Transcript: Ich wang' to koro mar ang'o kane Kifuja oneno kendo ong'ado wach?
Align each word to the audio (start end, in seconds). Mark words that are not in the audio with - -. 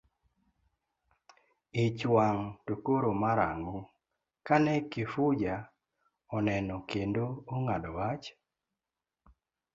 Ich 1.83 2.01
wang' 2.15 2.45
to 2.65 2.73
koro 2.85 3.11
mar 3.23 3.39
ang'o 3.49 3.77
kane 4.47 4.73
Kifuja 4.91 5.55
oneno 6.35 6.75
kendo 6.91 7.25
ong'ado 7.53 7.89
wach? 7.97 8.25